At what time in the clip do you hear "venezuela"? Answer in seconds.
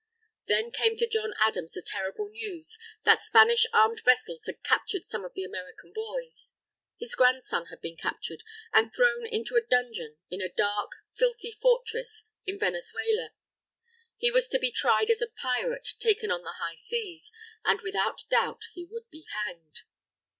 12.57-13.33